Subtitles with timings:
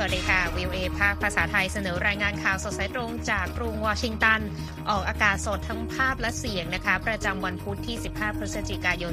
[0.00, 4.40] สวัสดีค่ะวิวเอภาคภาษาไทยเสนอรายงานข่าวสดสายตรงจากกรุงวอชิงตัน
[4.90, 9.12] ออกอากาศสดทั้งภาพและเสียงนะคะ ประจำวันพุธที่ 15 พฤศจิกายน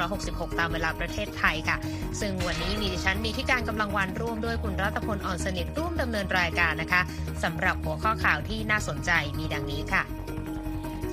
[0.00, 1.76] 2566 ตามเวลาประเทศไทยค่ะ
[2.20, 7.02] ซึ่งวันนี้มีดิฉันมีที่การกำลังวันร่วมด้วยคุณรัตพลอ่อนสนิทร่วมดำเนินรายการนะคะ
[7.42, 10.02] สำหรับหัวข้อข่าวที่น่าสนใจมีดังนี้ค่ะ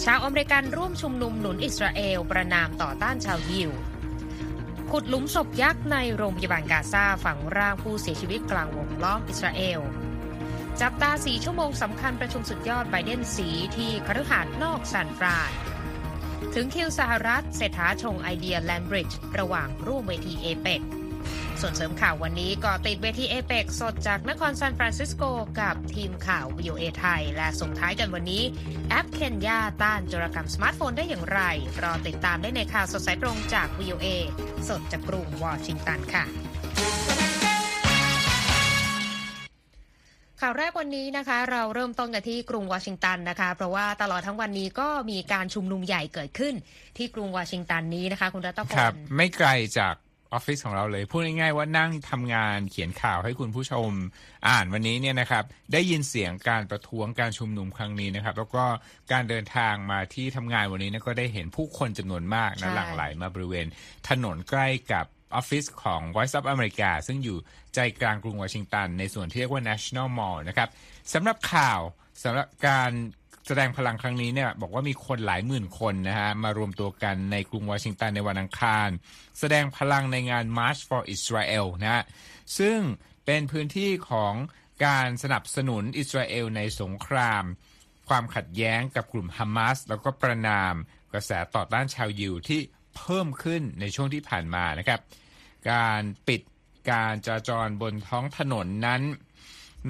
[0.03, 3.71] ชาวอเมริกันร่วมชุมนุมหนุนอิสราเอลประนามต่อต้านชาวยิว
[4.91, 9.79] ขุดหลุมศพยักษ์ในโรงพยาบาลกาซาฝังร่างผู้เสียชีวิตกลางวงล้อมอิสราเอล
[10.81, 15.51] จับตาสี่ชั่วโมงสำคัญประชุมสุดยอดไบเดนสีที่คฤหาสน์นอกซานฟราน
[16.53, 20.81] ถึงคิวสหรัฐเศรษฐาชงไอเดียแลนด์บริดจ์ระหว่างร่วมเวทีเอเปก
[21.61, 25.23] ส่วนเสริมข่าววันนี้เกาะติดเวทีเอเปกสดจากนครซานฟรานซิสโก
[25.61, 28.43] กับทีมข่าว VOA ไทย และส่งท้ายกันวันนี้
[28.89, 31.41] แอปเคนยาต้านจรกรรมสมาร์ทโฟนได้อย่างไร
[31.83, 34.07] รอติดตามได้ในข่าวสดสายตรงจาก VOA
[34.69, 36.23] สดจากกรุงวอชิงตันค่ะ
[40.41, 46.53] ข่าวแรกวันนี้นะคะเราเริ่มต้นกันที่กรุงวอชิงตันนะคะเพราะว่าตลอดทั้งวันนี้ก็มีการชุมนุมใหญ่เกิดขึ้น
[46.97, 49.95] ที่กรุงวอชิงตันนี้นะคะ คุณรัตพครับไม่ไกลจาก
[50.35, 53.89] ออฟฟิศของเราเลย พูดง่ายๆว่านั่งทำงานเขียนข่าวให้คุณผู้ชม
[54.49, 58.65] อ่านวันนี้เนี่ยนะครับ ได้ยินเสียงการประท้วงการชุมนุมครั้งนี้นะครับ แล้วก็
[59.11, 63.67] การเดินทางมาที่ทำงานวันนี้เนี่ยก็ได้เห็นผู้คนจำนวนมากใช่นะหลั่งไหลมาบริเวณ
[64.09, 65.05] ถนนใกล้กับ
[65.35, 67.37] ออฟฟิศของ Voice of America ซึ่งอยู่
[67.75, 70.69] ใจกลางกรุงวอชิงตัน ในส่วนที่เรียกว่า National Mall นะครับ
[71.13, 71.81] สำหรับข่าว
[72.23, 72.91] สำหรับการ
[73.47, 78.89] แสดงพลังครั้งนี้เนี่ยบอกว่ามีคนหลายหมื่นคนนะฮะมารวมตัวกันในกรุงวอชิงตันในวันอังคาร
[79.39, 82.03] แสดงพลังในงาน March for Israel นะฮะ
[82.57, 82.79] ซึ่ง
[83.25, 84.33] เป็นพื้นที่ของ
[84.85, 87.43] การสนับสนุนอิสราเอลในสงคราม
[88.09, 90.73] ความขัดแย้งกับกลุ่มฮามาสแล้วก็ประนาม
[91.11, 92.59] กระแสต่อต้านชาวยิวที่
[92.97, 94.99] เพิ่มขึ้นในช่วงที่ผ่านมานะครับ
[95.71, 96.41] การปิด
[96.91, 99.01] การจราจรบนท้องถนนนั้น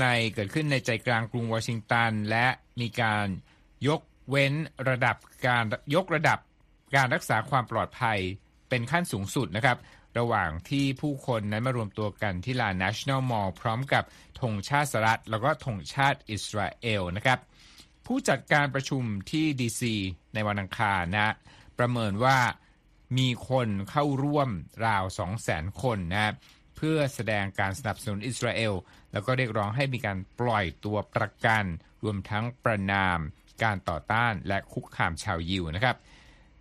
[0.02, 2.48] ในเกิดขึ้นในใจกลางกรุงวอชิงตัน และ
[2.82, 3.28] มีการ
[3.88, 4.54] ยกเว้น
[4.90, 5.18] ระดับ
[5.48, 5.64] การ
[5.96, 6.40] ยกระดับ
[6.96, 8.20] การรักษาความปลอดภัย
[8.70, 9.78] เป็นขั้นสูงสุดนะครับ
[10.18, 14.04] ระหว่างที่ผู้คนนั้นมารวมตัวกันที่ลาน National Mall พร้อมกับ
[14.42, 17.40] ธงชาติสหรัฐแล้วก็ธงชาติอิสราเอลนะครับ
[18.06, 19.96] ผู้จัดการประชุมที่ดีซี
[20.34, 21.34] ในวันอังคารนะ
[21.80, 22.38] ประเมินว่า
[23.18, 24.50] มีคนเข้าร่วม
[24.86, 25.04] ราว
[25.44, 26.34] 200,000 คนนะ
[26.76, 28.74] เพื่อแสดงการสนับสนุนอิสราเอล
[29.12, 31.64] แล้วก็เรียกร้องให้มีการปล่อยตัวประกัน
[32.04, 33.20] รวมทั้งประนาม
[33.64, 35.96] การต่อต้านและคุกคามชาวยิวนะครับ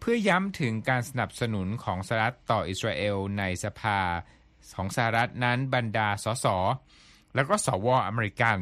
[0.01, 4.01] เพื่อย้ำถึงการสนับสนุนของสหรัฐต่ออิสราเอลในสภา
[4.77, 6.47] ของสหรัฐนั้นบรรดาสส
[7.35, 8.59] แล้วก็สวอเมริกัน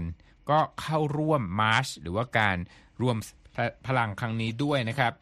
[0.50, 2.56] ก็เข้าร่วมมาร์ชหรือว่าการ
[3.02, 3.16] รวม
[3.86, 5.12] พลังครั้งนี้ด้วยนะครับ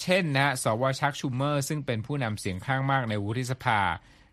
[0.00, 3.80] เช่นนะ สวชักชูเมอร์ ซึ่งเป็นผู้นำเสียงข้างมากในวุฒิสภา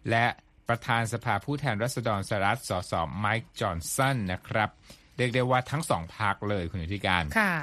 [0.10, 0.26] และ
[0.70, 4.70] ประธานสภาผู้แทนรัษฎรสหรัฐสสไมค์จอห์นสันนะครับ
[5.18, 7.54] เรียกได้ว่าทั้งสองพรรคเลยคุณอธิการค่ะ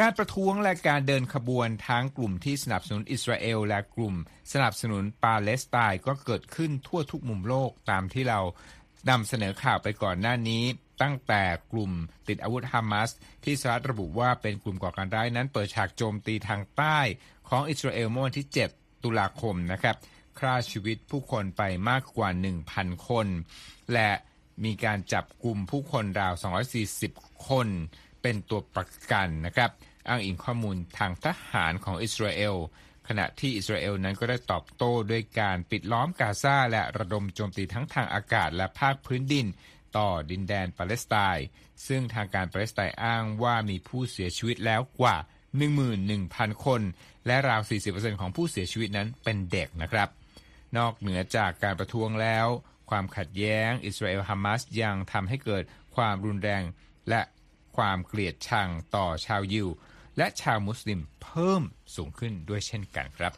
[0.00, 4.14] การประท้วงและการเดินขบวนทั้งกลุ่มที่สนับสนุนอิสราเอลและกลุ่ม
[4.52, 8.40] สนับสนุนปาเลสไตน์ก็เกิดขึ้นทั่วทุกมุมโลกตามที่เรา
[9.10, 10.62] นำเสนอข่าวไปก่อนหน้านี้
[11.02, 11.90] ตั้งแต่กลุ่ม
[12.28, 13.10] ติดอาวุธฮามาส
[13.44, 16.98] ที่สหรัฐระบุว่าเป็นกลุ่มก่อการร้ายนั้นเปิดฉากโจมตีทางใต้
[17.48, 19.96] ของอิสราเอลเมื่อวันที่ 7 ตุลาคมนะครับ
[20.40, 22.28] ฆ่าชีวิตผู้คนไปมากกว่า
[22.68, 23.26] 1,000 คน
[23.92, 24.10] และ
[24.64, 26.34] มีการจับกลุ่มผู้คนราว
[26.90, 27.68] 240 คน
[28.22, 29.70] เป็นตัวประกันนะครับ
[30.08, 32.54] อ้างอิงข้อมูลทางทหารของอิสราเอล
[33.08, 39.46] ขณะที่อิสราเอลนั้นก็ได้ตอบโต้ด้วยการปิดล้อมกาซาและระดมโจมตีทั้งทางอากาศและภาคพื้นดิน
[39.96, 41.46] ต่อดินแดนปาเลสไตน์
[41.86, 45.16] ซึ่งทางการปาเลสไตน์อ้างว่ามีผู้เสียชีวิตแล้วกว่า
[45.90, 46.80] 11,000 คน
[47.26, 50.08] และราว 40%ของผู้เสียชีวิตนั้นเป็นเด็กนะครับ
[50.78, 52.46] นอกเหนือจากการประท้วงแล้ว
[52.90, 55.64] ความขัดแย้งอิสราเอลฮามาสยังทำให้เกิด
[55.96, 56.62] ความรุนแรง
[57.08, 57.22] และ
[57.76, 59.68] ความเกลียดชังต่อชาวยิว
[60.18, 61.62] และชาวมุสลิมเพิ่ม
[61.94, 63.32] สูงขึ้นด้วยเช่นกันครับ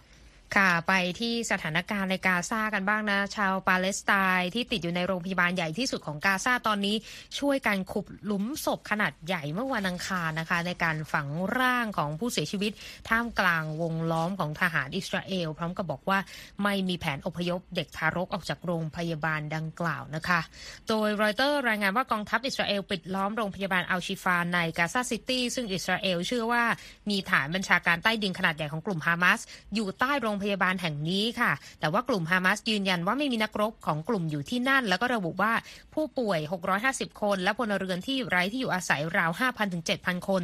[0.57, 6.97] ค่ะ ไปที่สถานการณ์ในกาซากันบ้างนะ ชาวปาเลสไตน์ที่ติดอยู่ในโรงพยาบาลใหญ่ที่สุดของกาซาตอนนี้
[7.39, 12.73] ช่วยกันขุดหลุมศพขนาดใหญ่เมื่อวันอังคารนะคะ ในการฝังร่างของผู้เสียชีวิต
[13.09, 16.19] ท่ามกลางวงล้อมของทหารอิสราเอล พร้อมกับบอกว่า
[16.63, 20.41] ไม่มีแผนอพยพเด็กทารกออกจากโรงพยาบาลดังกล่าวนะคะ
[20.89, 26.65] โดยรอยเตอร์รายงานว่ากองทัพอิสราเอลปิดล้อมโรงพยาบาลอัลชิฟาในกาซาซิตี้ซึ่งอิสราเอลเชื่อว่า
[27.11, 29.41] มีฐานบัญชาการใต้ดินขนาดใหญ่ของกลุ่มฮามาส
[29.77, 35.53] อยู่ใต้โรงพยาบาลแห่งนี้ค่ะ แต่ว่ากลุ่มฮามาสยืนยันว่าไม่มีนักรบของกลุ่มอยู่ที่นั่น แล้วก็ระบุว่า
[35.95, 36.41] ผู้ป่วย
[36.81, 40.43] 650 คน และพลเรือนที่ไร้ที่อยู่อาศัยราว 5,000ถึง7,000 คน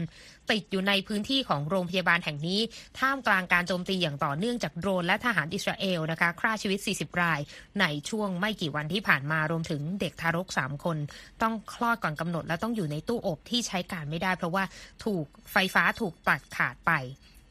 [0.51, 2.61] ติดอยู่ในพื้นที่ของโรงพยาบาลแห่งนี้
[2.99, 7.41] ท่ามกลางการโจมตีอย่างต่อเนื่องจากโดรนและทหารอิสราเอลนะคะฆ่าชีวิต 40 ราย
[7.81, 10.97] ในช่วงไม่กี่วันที่ผ่านมารวมถึงเด็กทารก 3 คน
[11.43, 14.65] ต้องคลอดก่อนกำหนดและต้องอยู่ในตู้อบที่ใช้การไม่ได้ เพราะว่า
[15.05, 16.93] ถูกไฟฟ้าถูกตัดขาดไป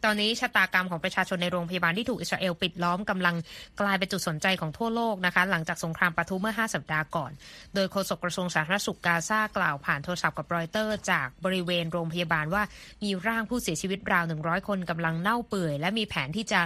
[0.05, 3.35] ตอนนี้ชะตากรรมของประชาชนในโรงพยาบาลที่ถูกอิสราเอลปิดล้อมกำลัง
[3.81, 7.31] กลายเป็นจุดสนใจของทั่วโลกนะคะหลังจากสงครามปะทุเมื่อ 5 สัปดาห์ก่อน
[7.75, 12.63] โดยโฆษกกระทรวงสาธารณสุขกาซากล่าวผ่านโทรศัพท์กับรอยเตอร์ จากบริเวณโรงพยาบาลว่า
[13.03, 16.61] มีร่างผู้เสียชีวิตราว 100 คนกำลังเน่าเปื่อย และมีแผนที่จะ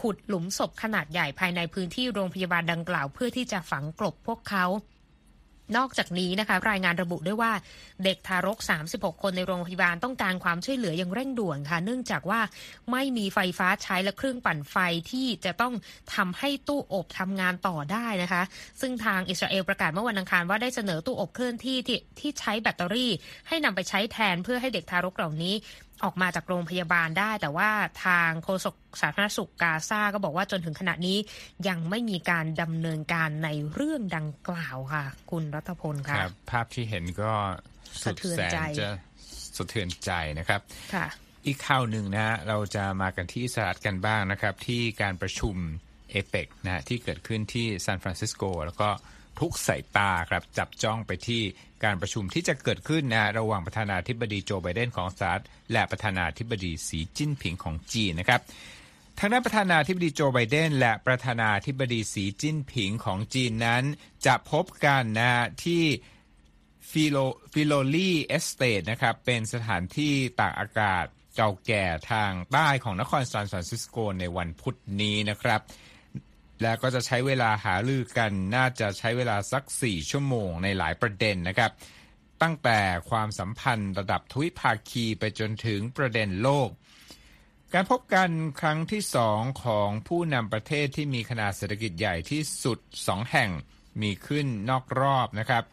[0.00, 4.66] ขุดหลุมศพขนาดใหญ่ภายในพื้นที่โรงพยาบาลดังกล่าว เพื่อที่จะฝังกลบพวกเขา
[5.76, 7.52] นอกจากนี้นะคะ รายงานระบุด้วยว่า
[8.04, 8.58] เด็กทารก
[8.90, 12.40] 36 คนในโรงพยาบาลต้องการความช่วยเหลืออย่างเร่งด่วนค่ะ เนื่องจากว่า
[12.92, 14.76] ไม่มีไฟฟ้าใช้และเครื่องปั่นไฟ
[15.10, 15.74] ที่จะต้อง
[16.14, 18.42] ทำให้ตู้อบทำงานต่อได้นะคะ
[18.80, 23.10] ซึ่งทางอิสราเอลประกาศเมื่อวันอังคารว่าได้เสนอตู้อบเคลื่อนที่ที่ที่ใช้แบตเตอรี่
[23.48, 25.54] ให้นำไปใช้แทนเพื่อให้เด็กทารกเหล่านี้
[26.04, 27.70] ออกมาจากโรงพยาบาลได้ แต่ว่า
[28.06, 31.18] ทางโฆษกสาธารณสุขกาซาก็บอกว่าจนถึงขณะนี้
[31.68, 37.32] ยังไม่มีการดำเนินการในเรื่องดังกล่าวค่ะ คุณรัฐพลคค่ะรับภาพที่เห็นก็
[38.02, 38.90] สุดสะเทือนแสนใจจะ
[39.56, 40.60] สะเทือนใจนะครับ
[40.94, 41.06] ค่ะ
[41.46, 45.56] อีกข่าวหนึ่งนะฮะเราจะมากันที่สหรัฐกันบ้างนะครับ ที่การประชุม
[46.10, 48.88] เอเปกนะฮะที่เกิดขึ้นที่ซานฟรานซิสโกแล้วก็
[49.40, 51.42] ทุกสายตาครับจับจ้องไปที่
[51.84, 58.40] การประชุมที่จะเกิดขึ้นนะระหว่างประธานาธิบดีโจไบเดนของสหรัฐและประธานาธิบดีสีจิ้นผิงของจีนนะครับ
[59.18, 63.84] ทางด้านประธานาธิบดีโจไบเดน และประธานาธิบดีสีจิ้นผิงของจีนนั้น
[64.26, 65.32] จะพบกันนะ
[65.64, 65.84] ที่
[66.90, 67.16] ฟิโล
[67.52, 71.04] ฟิโลลีเอสเตทนะครับเป็นสถานที่ตากอากาศ
[71.36, 75.60] เก่าแก่ทางใต้ของนครซานฟรานซิสโกในวันพุธนี้นะครับ
[76.62, 81.70] แล้วก็จะใช้เวลาหารือกันน่าจะใช้เวลาสัก 4 ชั่วโมงในหลายประเด็นนะครับ
[82.42, 82.78] ตั้งแต่
[83.10, 86.68] ความสัมพันธ์ระดับทวิภาคีไปจนถึงประเด็นโลก
[87.74, 93.50] การพบกันครั้งที่สองของผู้นำประเทศที่มีขนาดเศรษฐกิจใหญ่ที่สุดสองแห่ง
[94.02, 95.64] มีขึ้นนอกรอบนะครับ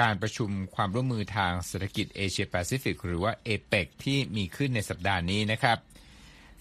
[0.00, 5.78] การประชุมความร่วมมือทางเศรษฐกิจเอเชียแปซิฟิกหรือว่าเอเปกที่มีขึ้นในสัปดาห์นี้นะครับ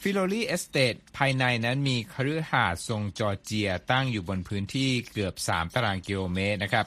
[0.02, 6.86] ฟิโลลีเอสเตทภายในนั้นมีคฤหาสน์ทรงจอร์เจียตั้งอยู่บนพื้นที่เกือบ 3 ตารางกิโลเมตรนะครับ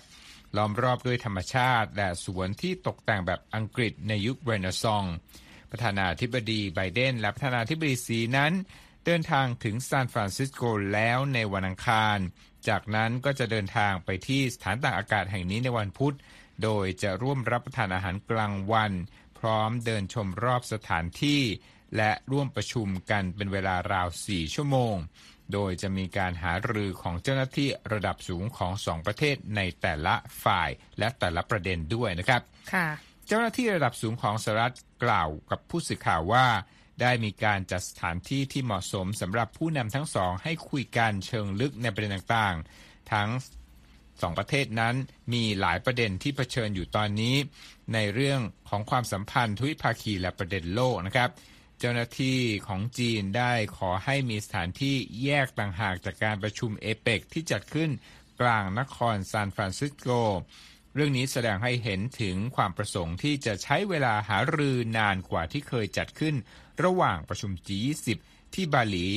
[0.56, 5.14] ล้อมรอบด้วยธรรมชาติ และสวนที่ตกแต่งแบบอังกฤษในยุคเรเนซองส์
[5.70, 8.52] ประธานาธิบดีไบเดนและประธานาธิบดีสีนั้น
[9.06, 10.62] เดินทางถึงซานฟรานซิสโก
[10.94, 12.18] แล้วในวันอังคาร
[12.68, 16.14] จากนั้นก็จะเดินทางไปที่สถานตากอากาศแห่งนี้ในวันพุธ
[16.62, 18.92] โดยจะร่วมรับประทานอาหารกลางวัน
[19.38, 21.42] พร้อมเดินชมรอบสถานที่
[21.96, 24.96] และร่วมประชุมกันเป็นเวลาราว 4 ชั่วโมง
[25.52, 30.14] โดยจะมีการหารือของเจ้าหน้าที่ระดับสูงของสองประเทศในแต่ละ
[30.44, 32.42] ฝ่ายและแต่ละประเด็นด้วยนะครับ
[32.74, 32.88] ค่ะ
[33.26, 34.74] เจ้าหน้าที่ระดับสูงของสหรัฐ
[35.04, 36.46] กล่าวกับผู้สื่อข่าวว่า
[37.00, 43.28] ได้มีการจัดสถานที่ที่เหมาะสมสำหรับผู้นำทั้งสองให้คุยกันเชิงลึกในประเด็นต่างๆ ทั้ง
[44.22, 44.94] สองประเทศนั้น
[45.32, 47.36] มีหลายประเด็นที่เผชิญอยู่ตอนนี้
[47.94, 51.30] ในเรื่องของความสัมพันธ์ทวิภาคีและประเด็นโลกนะครับ
[51.78, 52.38] เจ้าหน้าที่
[52.68, 57.90] ของจีนได้ขอให้มีสถานที่แยกต่างหากจากการประชุมเอเปกที่จัดขึ้น
[58.40, 60.08] กลางนครซานฟรานซิสโก
[60.94, 66.34] เรื่องนี้แสดงให้เห็นถึงความประสงค์ที่จะใช้เวลาหารือนานกว่าที่เคยจัดขึ้น
[66.84, 68.08] ระหว่างประชุม G20
[68.54, 69.08] ที่บาหลี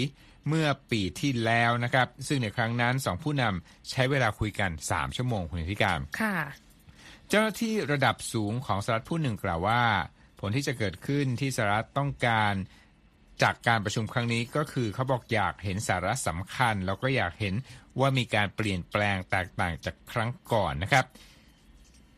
[0.47, 6.37] เมื่อปีที่แล้วนะครับ ซึ่งในครั้งนั้นสองผู้นำใช้เวลาคุยกัน 3 ชั่วโมงคุณธิการค่ะ
[7.29, 9.83] เจ้าหน้าที่ระดับสูงของสหรัฐผู้หนึ่งกล่าวว่า
[10.41, 12.53] ผลที่จะเกิดขึ้นที่สหรัฐต้องการ
[13.43, 17.55] จากการประชุมครั้งนี้ก็คือเขาบอกอยากเห็นสาระสำคัญ แล้วก็อยากเห็น
[17.99, 21.05] ว่ามีการเปลี่ยนแปลงแตกต่างจากครั้งก่อนนะครับ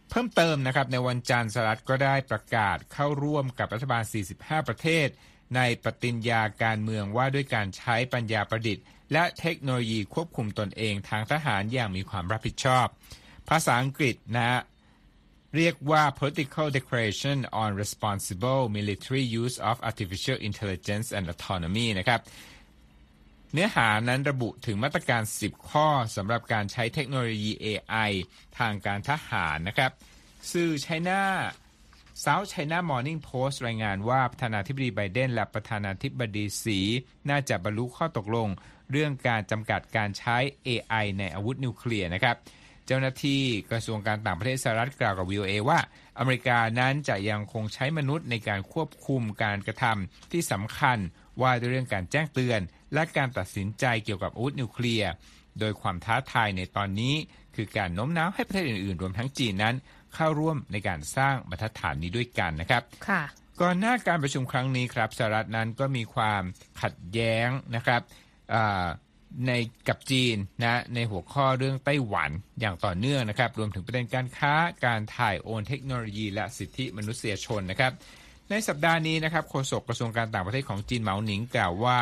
[0.10, 4.04] เพิ่มเติมนะครับในวันจันทร์สหรัฐก็ได้ประกาศเข้าร่วมกับรัฐบาล
[4.36, 5.08] 45 ประเทศ
[5.56, 12.88] ในปฏิญญาการเมืองว่าด้วยการใช้ปัญญาประดิษฐ์ และเทคโนโลยีควบคุมตนเองทางทหารอย่างมีความรับผิดชอบ
[13.50, 14.60] ภาษาอังกฤษนะ
[15.56, 22.22] เรียกว่า Political Declaration on Responsible Military Use of Artificial Intelligence and Autonomy นะครับ
[23.54, 28.12] เนื้อหานั้นระบุถึงมาตรการ 10 ข้อสำหรับการใช้เทคโนโลยี AI
[28.60, 29.92] ทางการทหารนะครับ
[30.52, 31.22] สื่อไชน่า
[32.24, 36.80] South China Morning Post รายงานว่าประธานาธิบดีไบเดนและประธานาธิบดีสี
[37.30, 38.48] น่าจะบรรลุข้อตกลง
[38.92, 42.36] เรื่องการจำกัดการใช้ AI ในอาวุธนิวเคลียร์นะครับ
[42.88, 45.80] เจ้าหน้าที่กระทรวงการต่างประเทศสหรัฐกล่าวกับ VOA ว่า
[46.18, 50.98] อเมริกานั้นจะยังคงใช้มนุษย์ในการควบคุมการกระทำที่สำคัญ
[51.42, 52.60] ว่าด้วยเรื่องการแจ้งเตือน
[52.94, 55.12] และการตัดสินใจเกี่ยวกับอาวุธนิวเคลียร์
[55.60, 57.16] โดยความท้าทายในตอนนี้
[57.56, 59.76] คือการโน้มน้าวให้ประเทศอื่นๆ รวมทั้งจีนนั้น
[60.16, 63.24] เข้าร่วมในการสร้างบรรทัดฐานนี้ด้วยกันนะครับค่ะ
[63.62, 66.44] ก่อนหน้าการประชุมครั้งนี้ครับสหรัฐนั้นก็มีความ
[66.82, 68.02] ขัดแย้งนะครับ
[69.48, 69.52] ใน
[69.88, 74.54] กับจีนนะในหัวข้อเรื่องไต้หวันอย่างต่อเนื่องนะครับ รวมถึงประเด็นการค้า
[74.86, 77.92] การถ่ายโอนเทคโนโลยี และสิทธิมนุษยชนนะครับ
[78.50, 82.00] ในสัปดาห์นี้นะครับโฆษกกระทรวงการต่างประเทศของจีนเหมาหนิงกล่าวว่า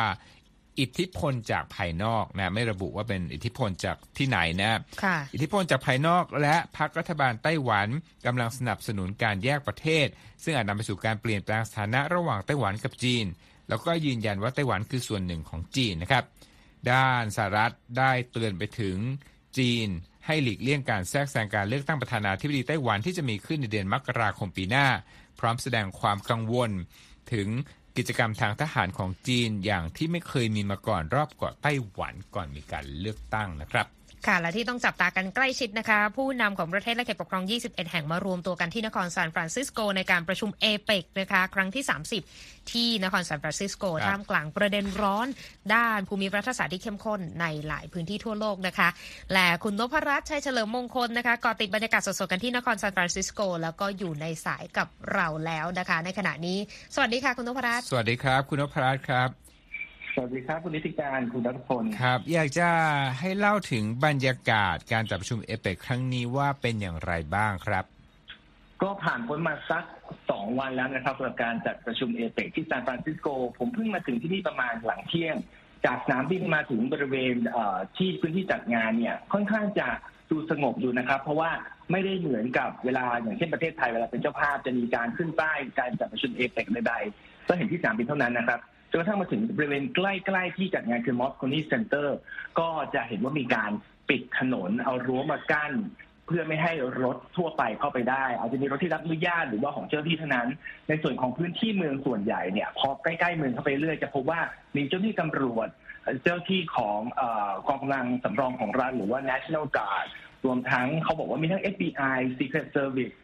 [0.80, 4.80] อิทธิพลจากภายนอกนะไม่ระบุว่าเป็นอิทธิพลจากที่ไหนนะ
[5.34, 7.88] อิทธิพลจากภายนอกและพรรครัฐบาลไต้หวัน
[8.26, 10.06] กำลังสนับสนุนการแยกประเทศ
[10.42, 13.24] ซึ่งอาจนำไปสู่การเปลี่ยนแปลงสถานะระหว่างไต้หวันกับจีน
[13.68, 16.24] แล้วก็ยืนยันว่าไต้หวันคือส่วนหนึ่งของจีนนะครับ
[16.92, 18.96] ด้านสหรัฐได้เตือนไปถึง
[19.58, 19.88] จีน
[20.26, 24.86] ให้หลีกเลี่ยงการแทรกแซงการเลือกตั้งประธานาธิบดีไต้หวันที่จะมีขึ้นในเดือนมกราคมปีหน้า
[25.38, 26.70] พร้อมแสดงความกังวล
[27.32, 27.48] ถึง
[27.96, 33.86] กิจกรรมทางทหารของจีนอย่างที่ไม่เคยมีมาก่อนรอบเกาะไต้หวันก่อนมีการเลือกตั้งนะครับ
[34.26, 41.84] ค่ะ และที่ต้องจับตากันใกล้ชิดนะคะ ผู้นำของประเทศและเขตปกครอง 21 แห่งมารวมตัวกันที่นครซานฟรานซิสโกในการประชุมเอเปกนะคะ ครั้งที่
[42.26, 45.26] 30 ที่นครซานฟรานซิสโกท่ามกลางประเด็นร้อน
[45.74, 48.88] ด้านภูมิรัฐศาสตร์ที่เข้มข้นในหลายพื้นที่ทั่วโลกนะคะ
[49.32, 56.58] และคุณนพรัตน์ชัยเฉลิมมงคลนะคะเกาะติดบรรยากาศสดๆกันที่นครซานฟรานซิสโกแล้วก็อยู่ในสายกับเราแล้วนะคะ ในขณะนี้
[56.94, 59.51] สวัสดีค่ะคุณนพรัตน์สวัสดีครับ คุณนพรัตน์ครับ
[60.14, 62.68] สวัสดีครับคุณนิติการคุณรัตพลครับ อยากจะ
[63.20, 67.84] ให้เล่าถึงบรรยากาศการจัดประชุมเอเปกครั้งนี้ว่าเป็นอย่างไรบ้างครับ
[68.82, 69.84] ก็ผ่านพ้นมาสัก
[70.30, 73.28] สองวันแล้วนะครับสำหรับการจัดประชุมเอเปกที่ซานฟรานซิสโก
[73.58, 75.36] ผมเพิ่งมาถึงที่นี่ประมาณหลังเที่ยง
[75.84, 77.34] จากสนามบินมาถึงบริเวณ
[77.96, 79.88] ที่พื้นที่จัดงานเนี่ยค่อนข้างจะ
[80.30, 81.50] ดูสงบอยู่นะครับ เพราะว่า
[81.90, 88.60] ไม่ได้เหมือนกับเวลาอย่างเช่นประเทศไทยเวลาเป็นเจ้าภาพจะมีการขึ้นป้ายการจัดประชุมเอเปกใดๆก็เห็นที่สนามบินเท่านั้นนะครับ
[88.92, 90.00] จนกระทั่งมาถึงบริเวณใก
[90.34, 92.16] ล้ ๆ ที่จัดงานคือมอสโคนีเซ็นเตอร์
[92.58, 93.70] ก็จะเห็นว่ามีการ
[94.08, 95.72] ปิดถนนเอารั้วมากั้น
[96.26, 96.72] เพื่อไม่ให้
[97.04, 100.48] รถทั่วไปเข้าไปได้ อาจจะมีรถที่รับอนุญาตหรือว่าของเจ้าหน้าที่เท่านั้น
[100.88, 104.40] ในส่วนของพื้นที่เมืองส่วนใหญ่เนี่ยพอใกล้ๆเมืองเข้าไปเรื่อยจะพบว่า
[104.76, 105.68] มีเจ้าหน้าที่ตำรวจ
[106.22, 107.00] เจ้าที่ของ
[107.68, 110.06] กองกำลังสำรองของรัฐหรือว่า National Guard
[110.44, 113.14] รวมทั้งเขาบอกว่ามีทั้ง FBI Secret Service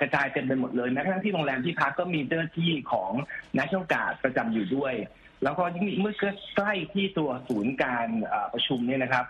[0.00, 3.10] กระจายเต็มไปหมดเลยแม้กระทั่งที่โรงแรมที่พักก็มีเจ้าหน้าที่ของ
[3.58, 4.94] National Guard ประจำอยู่ด้วย
[5.44, 6.14] แล้วก็ยิ่งเมื่อ
[6.56, 8.06] ใกล้ที่ตัวศูนย์การ
[8.52, 9.24] ประชุมเนี่ยนะครับ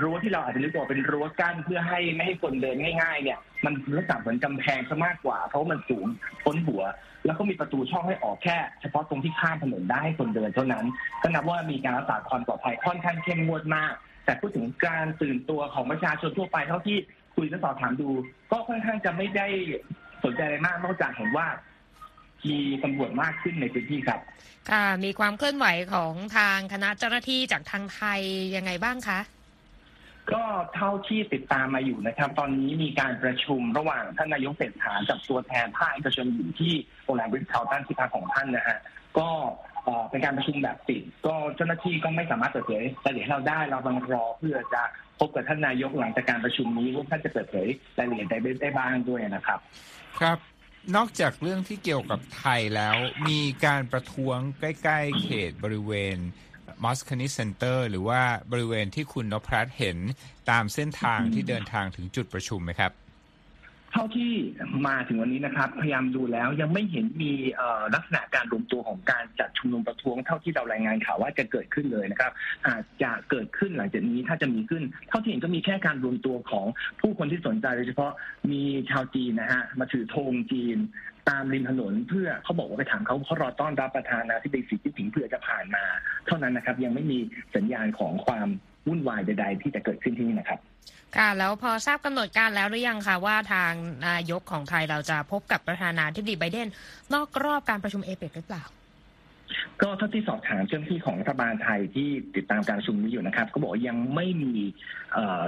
[0.00, 6.06] รั้วที่เราอาจจะเรียกว่าเป็นรั้วกั้นเพื่อให้ไม่ให้คนเดินง่ายๆเนี่ยมันลักษณะเหมือนกำแพงซะมากกว่า เพราะมันสูง
[6.44, 6.82] พ้นหัว
[7.26, 10.84] แล้วก็มีประตูช่องให้ออกแค่ เฉพาะตรงที่ข้ามถนนได้ให้คนเดินเท่านั้น
[11.22, 13.94] ก็นับว่ามีการรักษาความปลอดภัยค่อนข้างเข้มงวดมาก
[14.24, 16.98] แต่พูดถึงการตื่นตัวของประชาชนทั่วไปเท่าที่
[17.34, 18.08] คุยและสอบถามดู
[18.50, 19.46] ก็ค่อนข้างจะไม่ได้
[20.24, 21.46] สนใจอะไรมากนอกจากเห็นว่า
[22.48, 24.20] มีตำรวจมากขึ้นในพื้นที่ครับ
[24.70, 28.20] ค่ะ มีความเคลื่อนไหวของทางคณะเจ้าหน้าที่จากทางไทย
[28.56, 29.18] ยังไงบ้างคะ
[30.32, 30.42] ก็
[30.74, 36.72] เท่าที่ติดตามมาอยู่นะครับ ตอนนี้มีการประชุมระหว่างท่านนายกเศรษฐากับตัวแทนภาคเอกชนอยู่ที่
[37.04, 38.78] โรงแรมบริทาวตันที่พักของท่านนะฮะ
[39.18, 39.28] ก็
[40.10, 44.82] เป็นการประชุมแบบปิดก็เจ้าหน้าที่ก็ไม่สามารถเปิดเผยรายละเอียดเราได้เราบังรอเพื่อจะ
[45.18, 49.58] พบกับท่านนายกหลังจากการประชุมนี้ว่าท่านจะเปิดเผยรายละเอียดได้ได้บ้างด้วยนะครับ
[50.18, 50.38] ครับ
[50.96, 52.96] นอกจากเรื่องที่เกี่ยวกับไทยแล้ว
[53.28, 56.18] มีการประท้วงใกล้ ๆ เขตบริเวณ
[56.82, 58.20] มอสโคนีเซ็นเตอร์หรือว่า
[58.52, 59.98] บริเวณที่คุณนพรัตเห็น
[60.50, 62.92] ตามเส้นทางที่เดินทางถึงจุดประชุมไหมครับ
[63.92, 64.32] เท่าที่
[64.88, 67.32] มาถึงวันนี้นะครับ พยายามดูแล้วยังไม่เห็นมี
[67.94, 72.32] ลักษณะการรวมตัวของการจัดชุมนุมประท้วงเท่าที่เรารายงานข่าวว่าจะเกิดขึ้นเลยนะครับ
[72.66, 76.66] อาจจะเกิดขึ้นหลังจากนี้ถ้าจะมีขึ้น เท่าที่เห็นก็มีแค่การรวมตัวของ
[77.00, 78.12] ผู้คนที่สนใจโดยเฉพาะ
[78.52, 80.78] มีชาวจีนนะฮะมาถือธงจีน
[81.28, 85.84] ตามริมถนนเพื่อเขาบอกว่าไปถามเขาเขารอต้อนรับประธานาธิบดีสีจิ้นผิงเพื่อจะผ่านมา
[86.26, 87.18] เท่านั้นนะครับ ยังไม่มี
[87.56, 88.48] สัญญาณของความ
[88.88, 90.60] วุ่นวายใด ๆ ที่จะเกิดขึ้นที่นี่นะครับ
[91.16, 93.72] ค่ะ แล้วพอทราบกำหนดการแล้วหรือยังคะว่าทาง
[94.08, 96.68] นายกของไทยเราจะพบกับประธานาธิบดีไบเดน
[97.14, 98.64] นอกรอบการประชุมเอเปกหรือเปล่า
[99.82, 104.54] ก็เท่าที่สอบถามเจ้าหน้าที่ของรัฐบาลไทยที่ติดตามการชุมนี้อยู่นะครับ ก็บอกยังไม่มี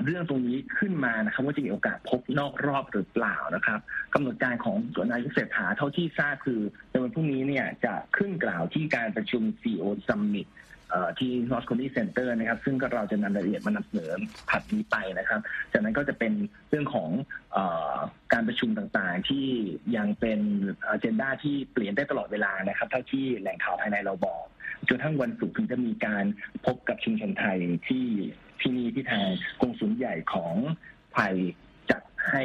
[0.04, 3.80] เรื่องตรงนี้ขึ้นมานะครับ ว่าจะมีโอกาสพบนอกรอบหรือเปล่านะครับ
[4.14, 6.60] กำหนดการของตัวนายกเศรษฐาเท่าที่ทราบคือ
[6.90, 10.46] ในวันพรุ่งนี้เนี่ยจะขึ้นกล่าวที่การประชุม CEO Summit
[11.18, 14.12] ที่ North County Center นะครับ ซึ่งก็เราจะนำรายละเอียดมานำเสนอ
[14.50, 15.40] ผัดนี้ไปนะครับ
[15.72, 16.32] จากนั้นก็จะเป็น
[16.70, 17.10] เรื่องของ
[17.56, 17.58] อ
[18.32, 19.46] การประชุมต่างๆ ที่
[19.96, 20.40] ยังเป็น
[20.88, 24.44] อเจนดาที่เปลี่ยนได้ตลอดเวลานะครับเท่าที่แหล่งข่าวภายในเราบอก
[24.88, 26.24] จนทั้งวันศุกร์ถึงจะมีการ
[26.66, 28.06] พบกับชุมชนไทยที่
[28.60, 29.24] ที่นี่ที่ทาง
[29.60, 30.54] กองสุลใหญ่ของ
[31.14, 31.34] ไทย
[31.90, 32.42] จัดให้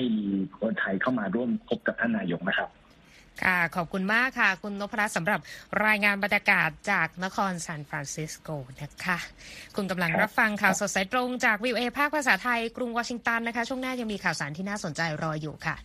[0.59, 2.69] คนไทยเข้ามาร่วมพบกับท่านนายกนะครับ
[3.43, 5.39] ค่ะขอบคุณมากค่ะ คุณนพรัตน์สำหรับ
[5.85, 8.49] รายงานบรรยากาศจากนครซานฟรานซิสโก
[8.81, 9.17] นะคะ
[9.75, 15.75] คุณกำลังรับฟังข่าวสดสายตรงจากวิวเอภาคภาษาไทยกรุงวอชิงตันนะคะ ช่วงหน้ายังมีข่าวสารที่น่าสนใจรออยู่ค่ะ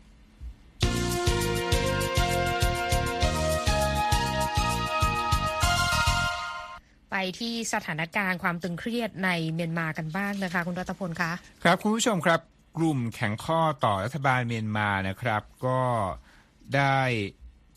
[7.11, 11.33] ไปที่สถานการณ์ความตึงเครียดในเมียนมากันบ้างนะคะ คุณรัตพลคะ
[11.63, 12.41] ครับคุณผู้ชมครับ
[12.77, 15.81] กลุ่มแข่งข้อต่อรัฐบาลเมียนมานะครับ ก็
[16.77, 17.01] ได้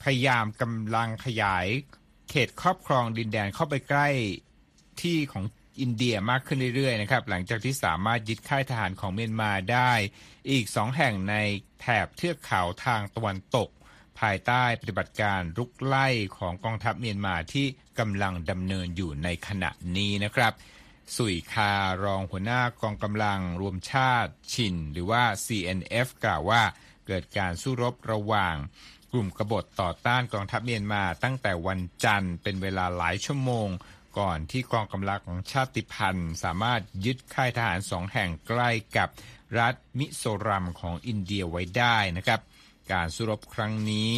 [0.03, 1.65] พยายามกำลังขยาย
[2.29, 4.09] เขตครอบครองดินแดนเข้าไปใกล้
[5.01, 5.45] ที่ของ
[5.79, 9.91] อินเดียมากขึ้นเรื่อยๆนะครับหลังจากที่สามารถยึดค่ายทหารของเมียนมาได้
[10.51, 11.35] อีกสองแห่งใน
[11.81, 13.69] แถบเทือกเขาทางตะวันตก
[14.19, 17.67] ภายใต้ปฏิบัติการรุกไล่ของกองทัพเมียนมาที่
[17.99, 20.53] กำลังดำเนินอยู่ในขณะนี้นะครับ
[21.17, 21.71] สุยคา
[22.03, 26.61] รองหัวหน้ากองกำลังรวมชาติชิน หรือว่า CNF กล่าวว่า
[27.07, 28.55] เกิดการสู้รบระหว่าง
[29.11, 33.67] กลุ่มกบฏต่อต้านกองทัพเมียนมาตั้งแต่วันจันทร์เป็นเวลาหลายชั่วโมง
[34.19, 39.09] ก่อนที่กองกำลังของชาติพันธุ์ สามารถยึดค่ายทหารสองแห่งใกล้กับ
[39.59, 42.39] รัฐมิโซรัมของอินเดียไว้ได้นะครับ
[42.91, 44.11] การสู้รบครั้งนี้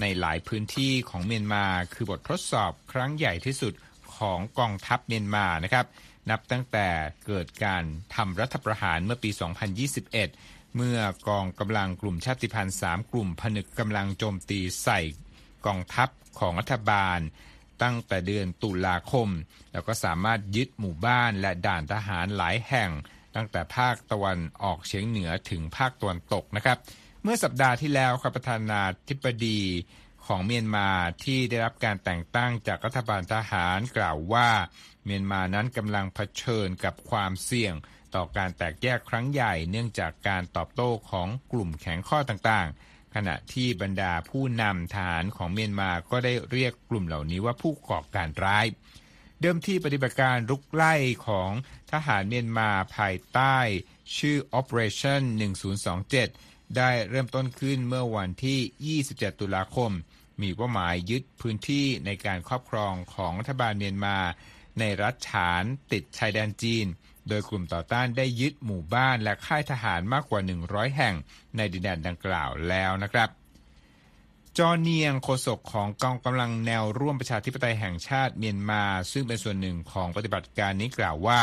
[0.00, 1.64] ในหลายพื้นที่ของเมียนมา
[1.94, 3.72] คือบททดสอบครั้งใหญ่ที่สุด
[4.16, 5.86] ของกองทัพเมียนมานะครับ
[6.30, 6.88] นับตั้งแต่
[7.26, 7.82] เกิดการ
[8.16, 9.30] ทำรัฐประหารเมื่อปี
[9.96, 15.00] 2021 เมื่อกองกำลังกลุ่มชาติพันธุ์สามกลุ่มผนึกกำลังโจมตีใส่
[15.66, 17.18] กองทัพของรัฐบาล
[17.82, 19.28] ตั้งแต่เดือนตุลาคม
[19.72, 22.90] แล้วก็สามารถยึดหมู่บ้านและด่านทหารหลายแห่ง
[23.36, 26.78] ตั้งแต่ภาคตะวันออกเฉียงเหนือถึงภาคตะวันตกนะครับ
[27.22, 29.60] เมื่อสัปดาห์ที่แล้วครับประธานาธิบดี
[30.26, 30.88] ของเมียนมา
[31.24, 34.48] ที่ได้รับการแต่งตั้งจากรัฐบาลทหารกล่าวว่า
[35.04, 37.74] เมียนมานั้นกำลังเผชิญกับความเสี่ยง
[38.14, 48.66] ต่อการแตกแยกครั้งใหญ่เนื่องจากการตอบโต้ของกลุ่มแข็งข้อต่างๆ ขณะที่บรรดาผู้นำทหารของเมียนมาก็ได้เรียกกลุ่มเหล่านี้ว่าผู้ก่อการร้าย
[49.40, 50.94] เดิมที่ปฏิบัติการรุกไล่
[51.26, 51.50] ของ
[51.92, 53.56] ทหารเมียนมาภายใต้
[54.16, 55.22] ชื่อ Operation
[55.98, 59.90] 1027 ได้เริ่มต้นขึ้นเมื่อวันที่ 27 ตุลาคม
[60.42, 64.18] มีเป้าหมายยึดพื้นที่ในการครอบครองของรัฐบาลเมียนมา
[64.78, 66.86] ในรัฐฉานติดชายแดนจีน
[67.28, 71.14] โดยกลุ่มต่อต้านได้ยึดหมู่บ้านและค่ายทหารมากกว่า 100 แห่ง
[71.56, 73.28] ในดินแดนดังกล่าวแล้วนะครับ
[74.58, 81.42] จอเนียงโฆษกของกองกำลังแนวร่วมประชาธิปไตยแห่งชาติเมียนมา ซึ่งเป็นส่วนหนึ่งของปฏิบัติการนี้กล่าวว่า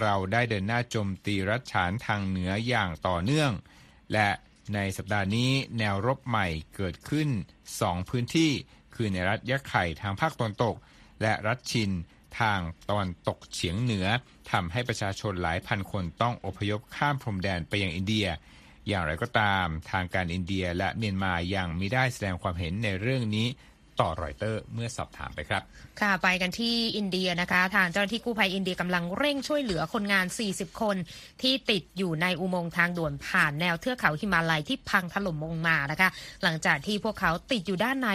[0.00, 3.52] เราได้เดินหน้าโจมตีรัฐฉานทางเหนืออย่างต่อเนื่อง
[4.12, 4.28] และ
[4.74, 6.46] ในสัปดาห์นี้แนวรบใหม่
[6.76, 7.28] เกิดขึ้น
[7.70, 8.50] 2 พื้นที่
[8.94, 10.74] คือในรัฐยะไข่ทางภาคตะวันตก
[11.22, 11.90] และรัฐชิน
[12.40, 14.06] ทางตะวันตกเฉียงเหนือ
[14.50, 18.26] ทำให้ประชาชนหลายพันคนต้องอพยพข้ามพรมแดนไปยังอินเดีย
[18.88, 23.48] อย่างไรก็ตาม ทางการอินเดียและเมียนมายังไม่ได้แสดงความเห็นในเรื่องนี้
[24.00, 25.62] ต่อรอยเตอร์เมื่อสอบถามไปครับ
[26.00, 30.96] ค่ะไปกันที่อินเดียนะคะ ทางเจ้าหน้าที่กู้ภัยอินเดียกำลังเร่งช่วยเหลือคนงาน 40 คน
[31.42, 36.08] ที่ติดอยู่ในอุโมงค์ทางด่วนผ่านแนวเทือกเขาหิมาลัยที่พังถล่มลงมานะคะ
[36.42, 38.08] หลังจากที่พวกเขาติดอยู่ด้านใน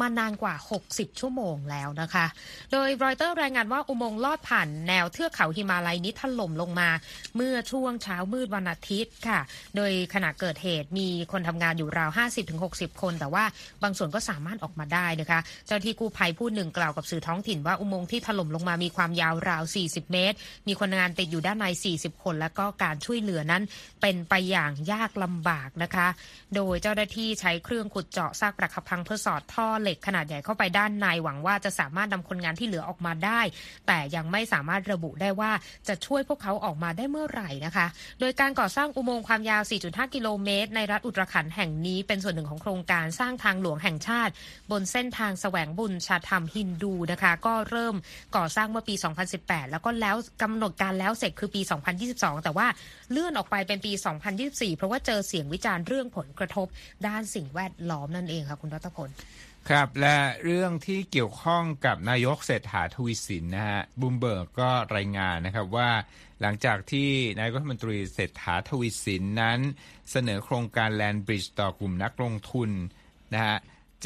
[0.00, 0.54] มานานกว่า
[0.88, 2.26] 60 ชั่วโมงแล้วนะคะ
[2.72, 6.88] โดยรอยเตอร์รายงานว่าอุโมงค์ลอดผ่านแนวเทือกเขาหิมาลัยนี้ถล่มลงมา
[7.36, 9.40] เมื่อช่วงเช้ามืดวันอาทิตย์ค่ะ
[9.76, 12.10] โดยขณะเกิดเหตุมีคนทำงานอยู่ราว
[12.56, 13.44] 50-60 คน แต่ว่า
[13.82, 20.36] บางส่วนก็สามารถออกมาได้นะคะ เจ้าที่กู้ภัยผู้หนึ่งกล่าวกับสื่อท้องถิ่นว่าอุโมงค์ที่ถล่มลงมามีความยาวราว 40 เมตร
[20.68, 23.62] มีคนงานติดอยู่ด้านใน 40 คน แล้วก็การช่วยเหลือนั้น
[24.00, 26.08] เป็นไปอย่างยากลำบากนะคะ
[26.54, 33.40] โดยเจ้าหน้าที่ใช้เครื่องขุดเจาะซากปรักหักพังเพื่อสอดท่อเหล็กขนาดใหญ่เข้าไปด้านในหวังว่าจะสามารถนำคนงานที่เหลือออกมาได้
[33.86, 35.52] แต่ยังไม่สามารถระบุได้ว่า
[35.88, 37.86] จะช่วยพวกเขาออกมาได้เมื่อไหร่นะคะ
[38.20, 44.32] โดยการก่อสร้างอุโมงค์ความยาว 4.5 กิโลเมตร ในรัฐอุตรขันแห่งนี้เป็นส่วนหนึ่งของโครงการสร้างทางหลวงแห่งชาติ
[44.70, 47.94] บนเส้นทางแสวงบุญชาธรรมฮินดูนะคะ ก็เริ่ม
[48.36, 48.94] ก่อสร้างเมื่อปี
[49.32, 51.60] 2018 แล้วก็แล้วกำหนดการแล้วเสร็จคือปี
[52.02, 52.66] 2022 แต่ว่า
[53.10, 53.92] เลื่อนออกไปเป็นปี
[54.34, 56.66] 2024 เพราะว่าเจอเสียงวิจารณ์เรื่องผลกระทบ
[57.06, 59.10] ด้านสิ่งแวดล้อมนั่นเองค่ะคุณรัตพล
[59.70, 65.90] ครับและเรื่องที่เกี่ยวข้องกับนายกเศรษฐาทวีสินนะฮะบูมเบิร์กก็รายงานนะครับว่า
[66.40, 69.58] หลังจากที่นายกรัฐมนตรีเศรษฐาทวีสินนั้น
[70.10, 72.70] เสนอโครงการแลนบริดจ์ต่อกลุ่มนักลงทุน
[73.34, 73.56] นะฮะ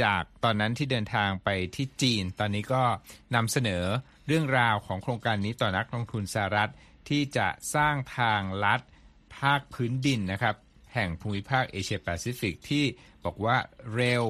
[0.02, 2.82] จากตอนนั้นที่เดินทางไปที่จีน ตอนนี้ก็
[3.34, 3.84] นำเสนอ
[4.26, 6.70] เรื่องราวของโครงการนี้ต่อนักลงทุนสหรัฐ
[7.08, 8.80] ที่จะสร้างทางลัด
[9.38, 10.54] ภาคพื้นดินนะครับ
[10.94, 12.84] แห่งภูมิภาคเอเชียแปซิฟิกที่
[13.24, 13.56] บอกว่า
[13.94, 14.24] เร็ว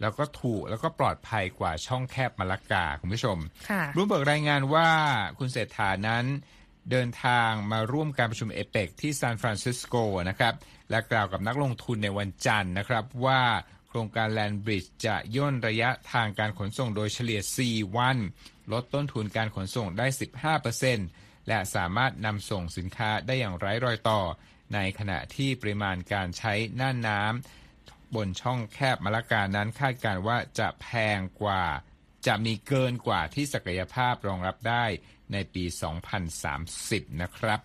[0.00, 3.38] แล้วก็ถูกแล้วก็ปลอดภัยกว่าช่องแคบมาลากาคุณผู้ชม
[3.70, 4.88] ค่ะบลูมเบิร์กรายงานว่า
[5.38, 6.24] คุณเศรษฐานั้น
[6.90, 9.94] เดินทางมาร่วมการประชุมเอเปกที่ซานฟรานซิสโก
[10.28, 10.54] นะครับ
[10.90, 13.40] และกล่าวกับนักลงทุนในวันจันทร์นะครับว่า
[13.77, 18.16] โค รรงการแลนด์บริดจ์จะย่นระยะทางการขนส่งโดยเฉลี่ย 4 วัน
[18.72, 20.06] ลดต้นทุนการขนส่งได้
[20.78, 24.20] 15%และสามารถนำส่งสินค้าได้อย่างไร้รอยต่อ
[24.74, 31.64] ในขณะที่ปริมาณการใช้น่านน้ำบนช่องแคบมะละกานั้นคาดการว่าจะแพงกว่า
[32.26, 34.84] จะมีเกินกว่าที่ศักยภาพรองรับได้
[35.32, 35.64] ในปี
[36.42, 37.60] 2030 นะครับ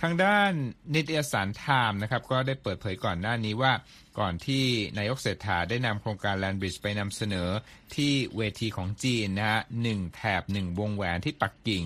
[0.00, 0.52] ทางด้าน
[0.94, 3.72] นิตยสารไทม์นะครับก็ได้เปิดเผยก่อนหน้านี้ว่า
[4.18, 4.64] ก่อนที่
[4.98, 7.48] นายกเศรษฐาได้นำโครงการแลนบริดจ์ไปนำเสนอ
[7.94, 11.84] ที่เวทีของจีนนะฮะหนึ่งแถบหนึ่งวงแหวนที่ปักกิ่ง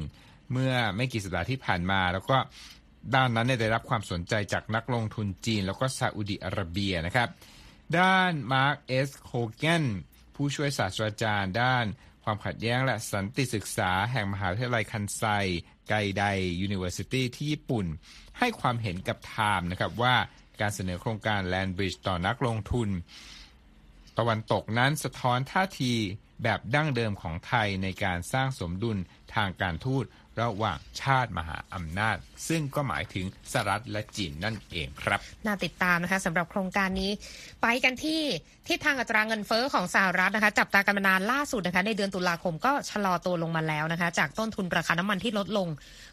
[0.53, 2.37] เมื่อไม่กี่สัปดาห์ที่ผ่านมา แล้วก็
[3.15, 7.29] ด้านนั้นได้รับความสนใจจากนักลงทุนจีน แล้วก็ซาอุดิอาระเบียนะครับ
[7.99, 9.85] ด้านมาร์คเอสโคเกน
[10.35, 11.85] ผู้ช่วยศาสตราจารย์ด้าน
[12.25, 15.25] ความขัดแย้งและสันติศึกษาแห่งมหาวิทยาลัยคันไซ
[15.89, 16.25] ไกได
[16.61, 17.87] University ที่ญี่ปุ่น
[18.39, 20.15] ให้ความเห็นกับไทม์นะครับว่า
[20.61, 22.89] การเสนอโครงการแลนด์บริดจ์ต่อนักลงทุน
[24.19, 25.93] ตะวันตกนั้นสะท้อนท่าที
[26.43, 28.99] แบบดั้งเดิมของไทยในการสร้างสมดุล
[29.35, 30.05] ทางการทูต
[30.41, 32.17] ระหว่างชาติมหาอำนาจ
[32.49, 37.11] ซึ่งก็หมายถึงสหรัฐและจีนนั่นเองครับ น่าติดตามนะคะสำหรับโครงการนี้
[37.63, 38.21] ไปกันที่
[38.69, 45.69] ทิศทางอัตราเงินเฟอ้อของสหรัฐนะคะ จับตากันมานานล่าสุดนะคะในเดือนตุลาคมก็ชะลอตัวลงมาแล้วนะคะ จากต้นทุนราคาน้ำมันที่ลดลง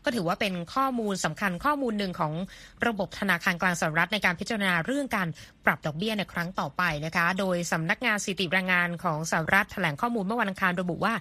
[0.05, 2.33] ก็ถือว่าเป็นข้อมูลสำคัญข้อมูลหนึ่งของ
[2.87, 5.27] ระบบธนาคารกลางสหรัฐในการพิจารณาเรื่องการ
[5.65, 11.13] ปรับดอกเบี้ยในครั้งต่อไปนะคะ โดยสำนักงานสถิติแรงงานของสหรัฐแถลงข้อมูลเมื่อวันอังคารระบุว่า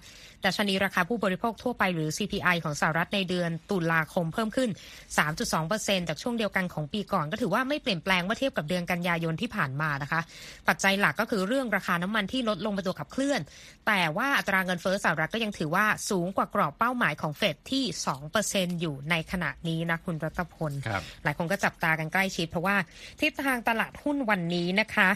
[0.44, 4.70] ดัชนีราคาผู้บริโภคทั่วไปหรือ CPI ของสหรัฐในเดือนตุลาคมเพิ่มขึ้น
[5.18, 10.20] 3.2%จากช่วงเดียวกันของปีก่อน ก็ถือว่าไม่เปลี่ยนแปลงเมื่อเทียบกับเดือนกันยายนที่ผ่านมานะคะ
[10.68, 13.40] ปัจจัยหลักก็คือเรื่องราคาน้ำมันที่ลดลงเป็นตัวขับเคลื่อน
[13.86, 17.84] แต่ว่าอัตราเงินเฟ้อสหรัฐก็ยังถือว่าสูงกว่ากรอบเป้าหมายของเฟดที่
[18.32, 20.72] 2%อยู่ในขณะนี้นะคุณรัตพล
[21.24, 22.76] หลายคนก็จับตากันใกล้ชิดเพราะว่า
[23.20, 25.10] ทิศทางตลาดหุ้นวันนี้นะคะ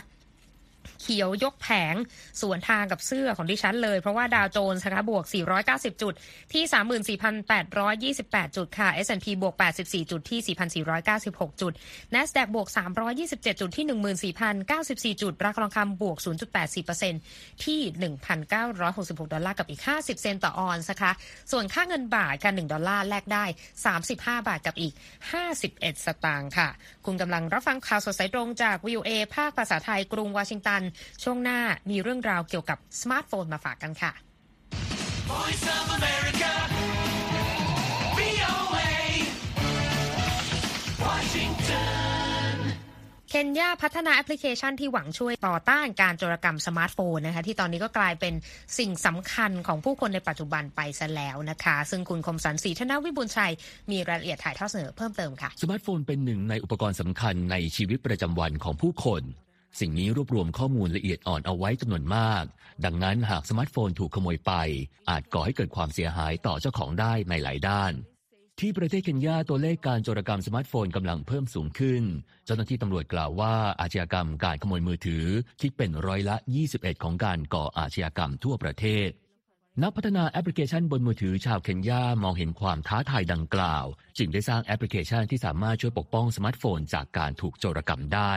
[1.00, 1.94] เขียวยกแผง
[2.40, 5.24] สวนทางกับเสื้อของดิฉันเลย เพราะว่าดาวโจนส์นะคะบวก
[5.62, 6.14] 490 จุด
[6.52, 7.16] ที่
[8.16, 11.72] 34,828 จุดค่ะ S&P บวก 84 จุดที่ 4,496 จุด
[12.14, 12.68] NASDAQ บวก
[13.14, 13.86] 327 จุดที่
[15.14, 16.16] 14,094 จุด ราคาทองคำบวก
[16.90, 17.80] 0.84%ที่
[18.58, 21.12] 1,966 ดอลลาร์กับอีก 50 เซนต์ต่อออนซ์นะคะ
[21.52, 23.44] ส่วนค่าเงินบาทกัน1ดอลลาร์แลกได้
[23.96, 24.94] 35 บาทกับอีก
[25.48, 26.68] 51 สตางค์ค่ะ
[27.06, 30.69] คุณกำลังรับฟังข่าวสดสายตรงจาก VOA ภาคภาษาไทยกรุงวอชิงตัน
[31.22, 34.12] ช่วงหน้ามีเรื่องราวเกี่ยวกับสมาร์ทโฟนมาฝากกันค่ะ
[35.30, 36.52] Voice of America,
[38.18, 38.90] VOA,
[41.04, 42.54] Washington
[43.30, 48.34] เคนยาพัฒนาแอปพลิเคชันที่หวังช่วยต่อต้านการโจรกรรมสมาร์ทโฟนนะคะที่ตอนนี้ก็กลายเป็น
[48.78, 53.52] สิ่งสำคัญของผู้คนในปัจจุบันไปซะแล้วนะคะ ซึ่งคุณคมสันศรีธนวิบุญชัย
[53.90, 59.22] มีรายละเอียดถ่ายทอดเสนอเพิ่มเติมค่ะ สมาร์ทโฟนเป็นหนึ่งในอุปกรณ์สำคัญในชีวิตประจำวันของผู้คน
[59.78, 62.44] สิ่งนี้รวบรวมข้อมูลละเอียดอ่อนเอาไว้จำนวนมาก
[62.84, 64.52] ดังนั้นหากสมาร์ทโฟนถูกขโมยไป
[65.10, 67.92] อาจก่อให้เกิดความเสียหายต่อเจ้าของได้ในหลายด้าน
[68.60, 72.02] ที่ประเทศเคนยาตัวเลขการโจรกรรมสมาร์ทโฟนกำลังเพิ่มสูงขึ้น
[72.44, 75.24] เจ้าหน้าที่ตำรวจกล่าวว่าอาชญากรรมการขโมยมือถือ
[75.60, 76.36] คิดเป็นร้อยละ
[76.70, 79.10] 21 ของการก่ออาชญากรรมทั่วประเทศ
[79.82, 83.86] นักพัฒนาแอปพลิเคชันบนมือถือชาวเคนยามองเห็นความท้าทายดังกล่าว
[84.18, 88.34] จึงได้สร้างแอปพลิเคชันที่สามารถช่วยปกป้องสมาร์ทโฟนจากการถูกโจรกรรมได้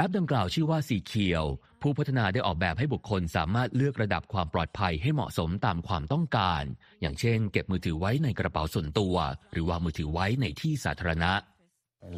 [0.00, 1.44] แอปดังกล่าวชื่อว่าสีเขียว
[1.82, 6.62] ผู้พัฒนาได้ออกแบบให้บุคคลสามารถเลือกระดับความปลอดภัยให้เหมาะสมตามความต้องการ
[7.00, 9.14] อย่างเช่น เก็บมือถือไว้ในกระเป๋าส่วนตัว
[9.52, 11.32] หรือวางมือถือไว้ในที่สาธารณะ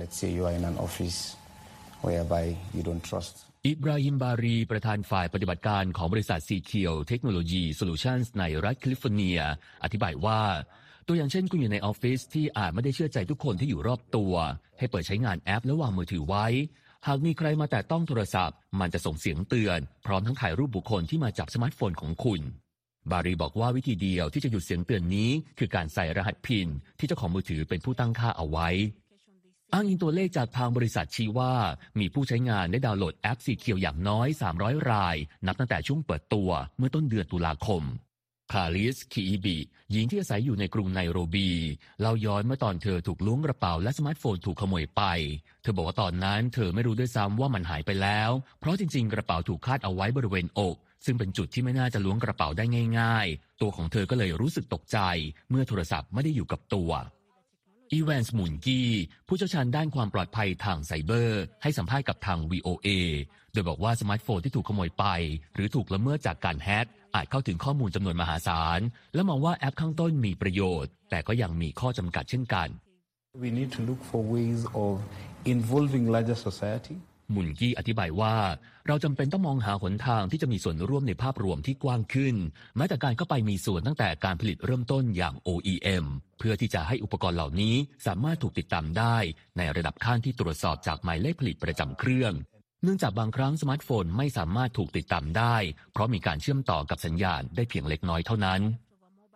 [0.01, 1.19] Let's say you are in an office
[2.07, 3.35] whereby you don't trust
[3.67, 9.39] อิบราฮิมบารี ประธานฝ่ายปฏิบัติการของบริษัทสีเขียวเทคโนโลยีโซลูชันส์ในรัฐแคลิฟอร์เนีย
[9.85, 10.41] อธิบายว่า
[11.07, 14.33] ตัวอย่างเช่นคุณอยู่ในออฟฟิศที่อาจไม่ได้เชื่อใจทุกคนที่อยู่รอบตัว
[14.79, 16.47] ให้เปิดใช้งานแอปและวางมือถือไว้
[17.07, 22.41] หากมีใครมาแตะต้องโทรศัพท์ มันจะส่งเสียงเตือน พร้อมทั้งถ่ายรูปบุคคลที่มาจับสมาร์ทโฟนของคุณ
[23.11, 28.69] บารีบอกว่าวิธีเดียวที่จะหยุดเสียงเตือนนี้ คือการใส่รหัสพินที่เจ้าของมือถือเป็นผู้ตั้งค่าเอาไว้
[29.73, 31.55] อ้างอิงตัวเลขจากทางบริษัทชี้ว่า
[32.01, 37.83] มีผู้ใช้งานได้ดาวน์โหลดแอปสีเขียวอย่างน้อย 300 ราย นับตั้งแต่ช่วงเปิดตัวเมื่อต้นเดือนตุลาคม
[38.53, 39.57] คาลิสคีอีบี
[39.91, 41.51] หญิงที่อาศัยอยู่ในกรุงไนโรบี
[42.01, 45.03] เล่าย้อนเมื่อตอนเธอถูกล้วงกระเป๋าและสมาร์ทโฟนถูกขโมยไป
[45.63, 52.65] เธอบอกว่าตอนนั้นเธอไม่รู้ด้วยซ้ำว่ามันหายไปแล้ว เพราะจริงๆ กระเป๋าถูกคาดเอาไว้บริเวณอก ซึ่งเป็นจุดที่ไม่น่าจะล้วงกระเป๋าได้
[52.99, 54.99] ง่าย ๆ ตัวของเธอก็เลยรู้สึกตกใจ
[55.51, 56.91] เมื่อโทรศัพท์ไม่ได้อยู่กับตัว
[57.93, 58.91] อีแวนส์มุนกี้
[59.27, 62.89] ผู้เชี่ยวชาญด้านความปลอดภัยทางไซเบอร์ ให้สัมภาษณ์กับทาง VOA
[63.53, 65.05] โดยบอกว่าสมาร์ทโฟนที่ถูกขโมยไป
[65.55, 68.81] หรือถูกละเมิดจากการแฮก อาจเข้าถึงข้อมูลจำนวนมหาศาล
[69.15, 72.69] และมองว่าแอปข้างต้นมีประโยชน์ แต่ก็ยังมีข้อจำกัดเช่นกัน
[73.43, 74.95] We need to look for ways of
[75.55, 76.97] involving larger society
[77.35, 78.35] มุนกี้อธิบายว่า
[78.87, 82.37] เราจำเป็นต้องมองหาหนทางที่จะมีส่วนร่วมในภาพรวมที่กว้างขึ้น
[82.77, 86.05] แม้แต่การเข้าไปมีส่วนตั้งแต่การผลิตเริ่มต้นอย่าง OEM
[86.39, 87.75] เพื่อที่จะให้อุปกรณ์เหล่านี้
[88.07, 89.17] สามารถถูกติดตามได้
[89.59, 92.33] ในระดับขั้นที่ตรวจสอบจากหมายเลขผลิตประจำเครื่อง
[92.85, 95.57] เนื่องจากบางครั้งสมาร์ทโฟนไม่สามารถถูกติดตามได้
[95.93, 98.61] เพราะมีการเชื่อมต่อกับสัญญาณได้เพียงเล็กน้อยเท่านั้น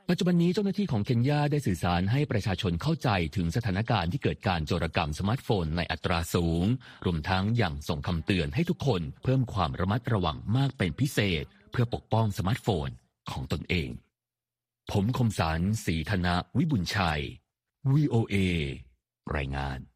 [0.08, 6.64] ปัจจุบันนี้เจ้าหน้าที่ของเคนยาได้สื่อสารให้ประชาชนเข้าใจถึงสถานการณ์ที่เกิดการโจรกรรมสมาร์ทโฟนในอัตราสูง
[7.04, 12.88] รวมทั้งยังส่งคำเตือนให้ทุกคนเพิ่มความระมัดระวังมากเป็นพิเศษ เพื่อปกป้องสมาร์ทโฟน
[13.30, 13.88] ของตนเอง
[14.92, 17.22] ผมคมสันศรีธนวิบุญชัย
[17.92, 18.36] VOA
[19.36, 19.93] รายงาน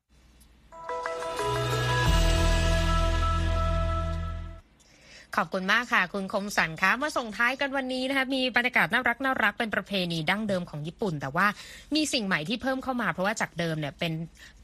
[5.38, 11.46] ขอบคุณมากค่ะ คุณคมสันคะมาส่งท้ายกันวันนี้นะคะมีบรรยากาศน่ารักน่ารักเป็นประเพณีดั้งเดิมของญี่ปุ่น แต่ว่า
[11.94, 14.12] มีสิ่งใหม่ที่เพิ่มเข้ามาเพราะว่าจากเดิมเนี่ยเป็น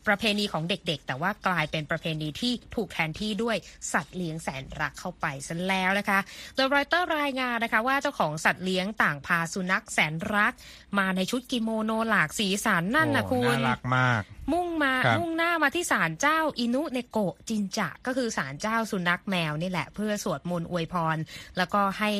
[0.07, 3.57] ประเพณีของเด็กๆ แต่ว่ากลายเป็นประเพณีที่ถูกแทนที่ด้วย
[3.93, 6.19] สัตว์เลี้ยงแสนรักเข้าไปซะแล้วนะคะ
[6.55, 10.53] โดยรอยเตอร์รายงานนะคะว่าเจ้าของสัตว์เลี้ยงต่างพาสุนัขแสนรัก
[10.99, 21.17] มาในชุดกิโมโนหลากสีสันนั่นนะคุณน่ารักมาก มุ่งมามุ่งหน้ามาที่ศาลเจ้าอินุเนโกะจินจะก็คือศาลเจ้าสุนัขแมวนี่แหละ เพื่อสวดมนต์อวยพร
[21.57, 22.11] แล้วก็ให้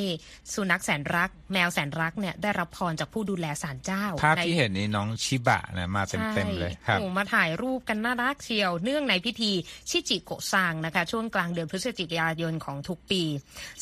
[0.55, 9.53] สุนัขแสนรัก แมวแสนรักเนี่ยได้รับพรจากผู้ดูแลศาลเจ้าภาพที่เห็นนี่น้องชิบะนะมาเต็มๆเลยครับมาถ่ายรูปูปกันน่ารักเชียว เนื่องในพิธี
[9.91, 13.23] ชิจิโกซังนะคะ ช่วงกลางเดือนพฤศจิกายนของทุกปี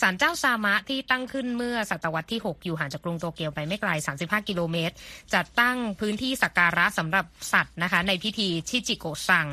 [0.01, 4.95] ศาลเจ้าซามะที่ตั้งขึ้นเมื่อศตวรรษที่ 6 อยู่ห่างจากกรุงโตเกียวไปไม่ไกล 35 กิโลเมตร
[5.35, 9.47] จัดตั้งพื้นที่สักการะสำหรับสัตว์นะคะ ในพิธีชิจิโกซัง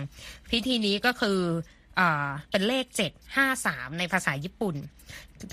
[0.51, 1.39] พิธีนี้ก็คือ
[2.51, 2.85] เป็นเลข
[3.41, 4.77] 753 ในภาษาญี่ปุ่น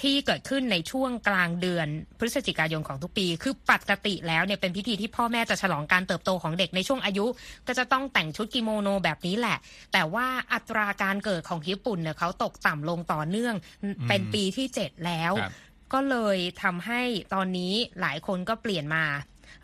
[0.03, 7.27] ที่เกิดขึ้นในช่วงกลางเดือนพฤศจิกายนของทุกปี คือปกติแล้วเนี่ยเป็นพิธีที่พ่อแม่จะฉลองการเติบโตของเด็กในช่วงอายุ
[7.67, 9.59] ก็จะต้องแต่งชุดกิโมโนแบบนี้แหละ
[9.93, 13.55] แต่ว่าอัตราการเกิดของญี่ปุ่นเนี่ยเขาตกต่ำลงต่อเนื่อง
[14.09, 15.33] เป็นปีที่ 7 แล้ว
[15.93, 17.03] ก็เลยทำให้
[17.35, 19.05] ตอนนี้หลายคนก็เปลี่ยนมา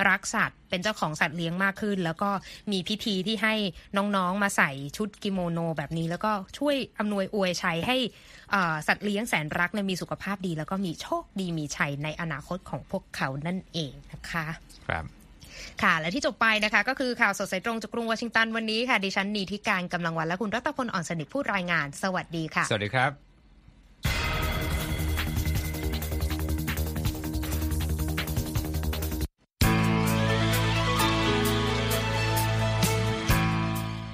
[0.09, 2.31] รักสัตว์ เป็นเจ้าของสัตว์เลี้ยงมากขึ้น แล้วก็
[2.73, 3.55] มีพิธีที่ให้
[3.97, 7.97] น้องๆมาใส่ชุดกิโมโนแบบนี้ แล้วก็ช่วยอำนวยอวยชัยให้
[8.87, 14.47] สัตว์เลี้ยงแสนรักมีสุขภาพดี แล้วก็มีโชคดีมีชัยในอนาคตของพวกเขานั่นเองนะคะ
[14.89, 15.05] ครับ
[15.83, 23.32] ค่ะและที่จบไปนะคะ ก็คือข่าวสดสายตรงจากกรุงวอชิงตันวันนี้ค่ะ ดิฉันนีทิการกำลังวันและคุณรัตพลอ่อนสนิทผู้รายงาน สวัสดีค่ะ สวัสดีครับ